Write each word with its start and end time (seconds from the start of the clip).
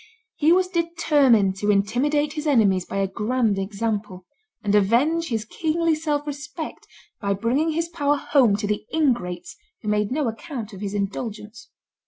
He 0.35 0.51
was 0.51 0.67
determined 0.67 1.57
to 1.57 1.69
intimidate 1.69 2.33
his 2.33 2.47
enemies 2.47 2.85
by 2.85 2.97
a 2.97 3.07
grand 3.07 3.59
example, 3.59 4.25
and 4.63 4.73
avenge 4.73 5.27
his 5.27 5.45
kingly 5.45 5.93
self 5.93 6.25
respect 6.25 6.87
by 7.21 7.35
bringing 7.35 7.73
his 7.73 7.87
power 7.87 8.17
home 8.17 8.55
to 8.55 8.65
the 8.65 8.83
ingrates 8.91 9.55
who 9.83 9.89
made 9.89 10.11
no 10.11 10.27
account 10.27 10.73
of 10.73 10.81
his 10.81 10.95
indulgence. 10.95 11.69